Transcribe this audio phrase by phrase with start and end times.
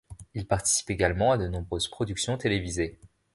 [0.33, 2.99] Il participe également à de nombreuses productions télévisées.